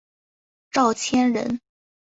[0.71, 1.61] 赵谦人。